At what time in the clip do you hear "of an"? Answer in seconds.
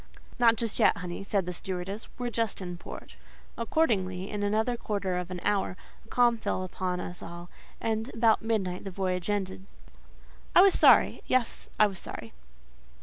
5.15-5.39